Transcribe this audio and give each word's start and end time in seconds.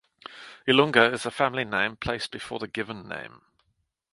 Ilunga 0.67 1.13
is 1.13 1.27
a 1.27 1.29
family 1.29 1.63
name 1.63 1.95
placed 1.95 2.31
before 2.31 2.57
the 2.57 2.67
given 2.67 3.07
name. 3.07 3.43